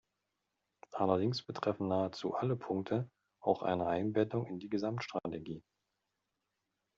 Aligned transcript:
Allerdings 0.93 1.43
betreffen 1.43 1.87
nahezu 1.87 2.33
alle 2.33 2.55
Punkte 2.55 3.07
auch 3.39 3.61
einer 3.61 3.85
Einbettung 3.85 4.47
in 4.47 4.57
die 4.57 4.67
Gesamtstrategie. 4.67 5.61